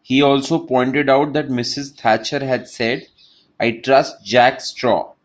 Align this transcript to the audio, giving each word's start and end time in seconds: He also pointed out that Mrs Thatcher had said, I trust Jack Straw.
He 0.00 0.22
also 0.22 0.58
pointed 0.58 1.10
out 1.10 1.34
that 1.34 1.48
Mrs 1.48 1.94
Thatcher 2.00 2.38
had 2.42 2.66
said, 2.66 3.08
I 3.60 3.72
trust 3.72 4.24
Jack 4.24 4.62
Straw. 4.62 5.16